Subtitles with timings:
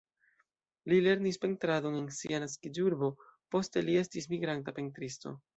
[0.93, 3.13] Li lernis pentradon en sia naskiĝurbo,
[3.57, 5.41] poste li estis migranta pentristo.